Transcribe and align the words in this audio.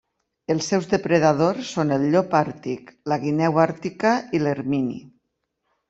Els 0.53 0.69
seus 0.71 0.87
depredadors 0.93 1.69
són 1.77 1.93
el 1.99 2.07
llop 2.15 2.35
àrtic, 2.41 2.91
la 3.13 3.21
guineu 3.27 3.63
àrtica 3.69 4.19
i 4.39 4.45
l'ermini. 4.47 5.03